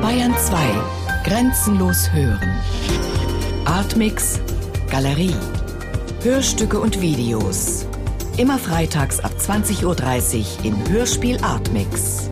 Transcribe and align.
Bayern 0.00 0.34
2. 0.36 0.56
Grenzenlos 1.24 2.10
hören. 2.12 2.60
Artmix. 3.64 4.40
Galerie. 4.90 5.36
Hörstücke 6.22 6.80
und 6.80 7.00
Videos. 7.00 7.86
Immer 8.38 8.58
freitags 8.58 9.20
ab 9.20 9.32
20.30 9.38 9.84
Uhr 9.84 10.64
im 10.64 10.88
Hörspiel 10.88 11.38
Artmix. 11.42 12.28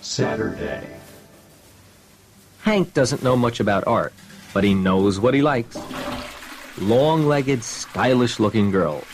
Saturday. 0.00 0.82
Hank 2.64 2.92
doesn't 2.92 3.20
know 3.22 3.36
much 3.36 3.60
about 3.60 3.86
art, 3.86 4.12
but 4.52 4.64
he 4.64 4.74
knows 4.74 5.18
what 5.20 5.34
he 5.34 5.42
likes. 5.42 5.76
Long-legged, 6.78 7.62
stylish-looking 7.62 8.70
girls. 8.70 9.04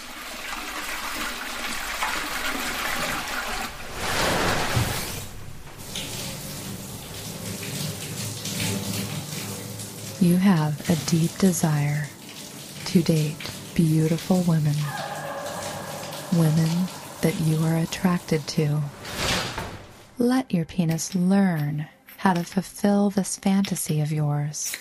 You 10.20 10.36
have 10.36 10.88
a 10.90 10.96
deep 11.08 11.36
desire 11.38 12.08
to 12.86 13.02
date 13.02 13.50
beautiful 13.74 14.42
women. 14.42 14.74
Women 16.32 16.88
that 17.20 17.40
you 17.42 17.64
are 17.64 17.76
attracted 17.76 18.44
to. 18.48 18.82
Let 20.18 20.52
your 20.52 20.64
penis 20.64 21.14
learn 21.14 21.86
how 22.16 22.34
to 22.34 22.42
fulfill 22.42 23.10
this 23.10 23.36
fantasy 23.36 24.00
of 24.00 24.10
yours. 24.10 24.76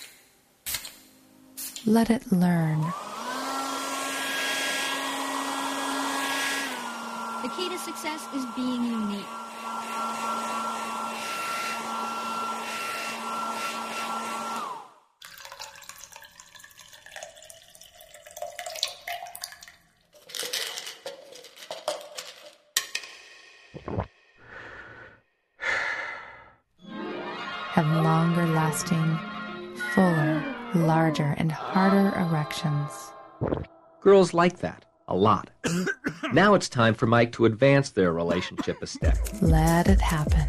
Let 1.90 2.10
it 2.10 2.30
learn. 2.34 2.82
The 7.44 7.50
key 7.56 7.70
to 7.70 7.78
success 7.78 8.28
is 8.36 8.46
being 8.58 8.84
unique. 8.84 9.24
Have 27.72 27.88
longer 28.04 28.46
lasting, 28.48 29.18
fuller, 29.94 30.27
larger, 30.86 31.36
and 31.38 31.52
harder 31.52 32.18
erections. 32.18 33.12
Girls 34.02 34.34
like 34.34 34.60
that. 34.60 34.86
A 35.08 35.16
lot. 35.16 35.50
now 36.34 36.54
it's 36.54 36.68
time 36.68 36.94
for 36.94 37.08
Mike 37.08 37.32
to 37.34 37.46
advance 37.46 37.90
their 37.92 38.12
relationship 38.12 38.82
a 38.82 38.88
step. 38.88 39.18
Let 39.42 39.88
it 39.88 40.02
happen. 40.02 40.48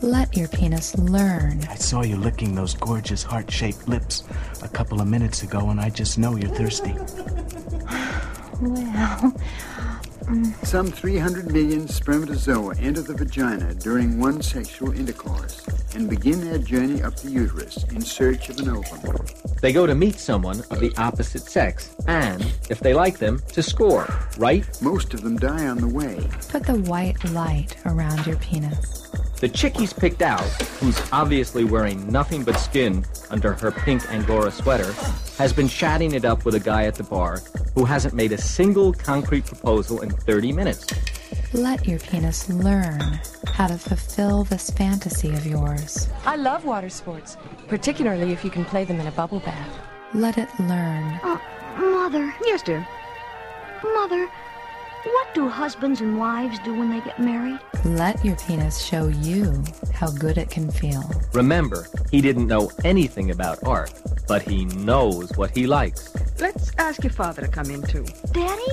Let 0.00 0.36
your 0.36 0.46
penis 0.48 0.96
learn. 0.96 1.64
I 1.64 1.74
saw 1.74 2.02
you 2.02 2.16
licking 2.16 2.54
those 2.54 2.74
gorgeous 2.74 3.24
heart 3.24 3.50
shaped 3.50 3.88
lips 3.88 4.22
a 4.62 4.68
couple 4.68 5.00
of 5.00 5.08
minutes 5.08 5.42
ago, 5.42 5.70
and 5.70 5.80
I 5.80 5.90
just 5.90 6.18
know 6.18 6.36
you're 6.36 6.54
thirsty. 6.54 6.94
Well, 8.60 9.34
Some 10.62 10.88
300 10.88 11.50
million 11.50 11.88
spermatozoa 11.88 12.76
enter 12.78 13.00
the 13.00 13.14
vagina 13.14 13.74
during 13.74 14.20
one 14.20 14.42
sexual 14.42 14.92
intercourse 14.92 15.66
and 15.94 16.10
begin 16.10 16.44
their 16.44 16.58
journey 16.58 17.02
up 17.02 17.16
the 17.16 17.30
uterus 17.30 17.84
in 17.84 18.02
search 18.02 18.50
of 18.50 18.58
an 18.58 18.68
ovum. 18.68 19.26
They 19.62 19.72
go 19.72 19.86
to 19.86 19.94
meet 19.94 20.16
someone 20.16 20.62
of 20.70 20.80
the 20.80 20.92
opposite 20.98 21.44
sex, 21.44 21.96
and, 22.06 22.42
if 22.68 22.80
they 22.80 22.92
like 22.92 23.18
them, 23.18 23.40
to 23.52 23.62
score, 23.62 24.06
right? 24.36 24.66
Most 24.82 25.14
of 25.14 25.22
them 25.22 25.38
die 25.38 25.66
on 25.66 25.78
the 25.78 25.88
way. 25.88 26.28
put 26.50 26.64
the 26.64 26.78
white 26.90 27.24
light 27.30 27.76
around 27.86 28.26
your 28.26 28.36
penis. 28.36 29.07
The 29.40 29.48
chick 29.48 29.76
he's 29.76 29.92
picked 29.92 30.20
out, 30.22 30.40
who's 30.80 31.00
obviously 31.12 31.62
wearing 31.62 32.10
nothing 32.10 32.42
but 32.42 32.56
skin 32.58 33.04
under 33.30 33.52
her 33.54 33.70
pink 33.70 34.02
Angora 34.10 34.50
sweater, 34.50 34.92
has 35.38 35.52
been 35.52 35.68
chatting 35.68 36.14
it 36.14 36.24
up 36.24 36.44
with 36.44 36.56
a 36.56 36.60
guy 36.60 36.86
at 36.86 36.96
the 36.96 37.04
bar 37.04 37.40
who 37.76 37.84
hasn't 37.84 38.14
made 38.14 38.32
a 38.32 38.38
single 38.38 38.92
concrete 38.92 39.46
proposal 39.46 40.00
in 40.02 40.10
30 40.10 40.50
minutes. 40.52 40.86
Let 41.54 41.86
your 41.86 42.00
penis 42.00 42.48
learn 42.48 43.00
how 43.46 43.68
to 43.68 43.78
fulfill 43.78 44.42
this 44.44 44.70
fantasy 44.70 45.30
of 45.32 45.46
yours. 45.46 46.08
I 46.24 46.34
love 46.34 46.64
water 46.64 46.88
sports, 46.88 47.36
particularly 47.68 48.32
if 48.32 48.44
you 48.44 48.50
can 48.50 48.64
play 48.64 48.84
them 48.84 48.98
in 48.98 49.06
a 49.06 49.12
bubble 49.12 49.40
bath. 49.40 49.78
Let 50.14 50.36
it 50.36 50.48
learn. 50.58 51.20
Uh, 51.22 51.38
Mother, 51.78 52.34
Yes, 52.44 52.62
dear. 52.62 52.86
Mother, 53.84 54.28
what 55.04 55.34
do 55.34 55.48
husbands 55.48 56.00
and 56.00 56.18
wives 56.18 56.58
do 56.60 56.74
when 56.74 56.90
they 56.90 57.00
get 57.00 57.18
married? 57.18 57.58
Let 57.84 58.24
your 58.24 58.36
penis 58.36 58.82
show 58.82 59.08
you 59.08 59.62
how 59.92 60.10
good 60.10 60.38
it 60.38 60.50
can 60.50 60.70
feel. 60.70 61.08
Remember, 61.32 61.86
he 62.10 62.20
didn't 62.20 62.46
know 62.46 62.70
anything 62.84 63.30
about 63.30 63.62
art, 63.64 63.92
but 64.26 64.42
he 64.42 64.64
knows 64.66 65.36
what 65.36 65.56
he 65.56 65.66
likes. 65.66 66.12
Let's 66.40 66.72
ask 66.78 67.02
your 67.02 67.12
father 67.12 67.42
to 67.42 67.48
come 67.48 67.70
in, 67.70 67.82
too. 67.82 68.04
Daddy? 68.32 68.72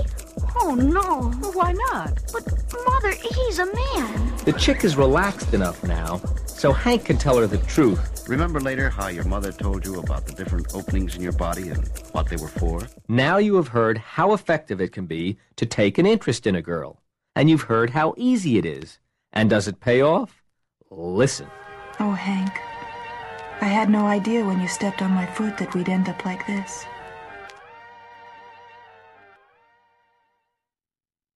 Oh 0.57 0.75
no. 0.75 1.31
Why 1.51 1.73
not? 1.73 2.19
But 2.31 2.43
Mother, 2.85 3.11
he's 3.11 3.59
a 3.59 3.65
man. 3.65 4.37
The 4.45 4.55
chick 4.57 4.83
is 4.83 4.95
relaxed 4.95 5.53
enough 5.53 5.83
now, 5.83 6.21
so 6.55 6.71
Hank 6.71 7.05
can 7.05 7.17
tell 7.17 7.37
her 7.37 7.47
the 7.47 7.57
truth. 7.59 8.27
Remember 8.29 8.59
later 8.59 8.89
how 8.89 9.07
your 9.09 9.25
mother 9.25 9.51
told 9.51 9.85
you 9.85 9.99
about 9.99 10.25
the 10.25 10.33
different 10.33 10.73
openings 10.73 11.15
in 11.15 11.21
your 11.21 11.33
body 11.33 11.69
and 11.69 11.87
what 12.13 12.29
they 12.29 12.37
were 12.37 12.47
for? 12.47 12.81
Now 13.07 13.37
you 13.37 13.55
have 13.55 13.67
heard 13.67 13.97
how 13.97 14.33
effective 14.33 14.79
it 14.79 14.93
can 14.93 15.05
be 15.05 15.37
to 15.57 15.65
take 15.65 15.97
an 15.97 16.05
interest 16.05 16.47
in 16.47 16.55
a 16.55 16.61
girl. 16.61 17.01
And 17.35 17.49
you've 17.49 17.63
heard 17.63 17.89
how 17.89 18.15
easy 18.17 18.57
it 18.57 18.65
is. 18.65 18.99
And 19.33 19.49
does 19.49 19.67
it 19.67 19.81
pay 19.81 20.01
off? 20.01 20.41
Listen. 20.89 21.47
Oh, 21.99 22.11
Hank. 22.11 22.51
I 23.61 23.67
had 23.67 23.89
no 23.89 24.05
idea 24.05 24.45
when 24.45 24.61
you 24.61 24.67
stepped 24.67 25.01
on 25.01 25.11
my 25.11 25.25
foot 25.25 25.57
that 25.57 25.73
we'd 25.75 25.89
end 25.89 26.07
up 26.07 26.25
like 26.25 26.47
this. 26.47 26.85